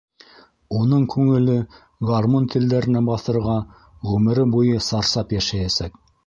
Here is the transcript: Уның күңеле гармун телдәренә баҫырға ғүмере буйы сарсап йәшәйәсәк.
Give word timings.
Уның 0.77 1.01
күңеле 1.15 1.57
гармун 2.11 2.47
телдәренә 2.55 3.03
баҫырға 3.11 3.59
ғүмере 4.13 4.47
буйы 4.57 4.81
сарсап 4.89 5.37
йәшәйәсәк. 5.39 6.03